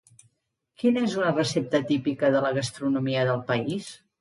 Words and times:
Quina 0.83 1.03
és 1.09 1.13
una 1.19 1.33
recepta 1.35 1.81
típica 1.91 2.33
de 2.37 2.43
la 2.47 2.53
gastronomia 2.59 3.29
del 3.31 3.45
país? 3.53 3.97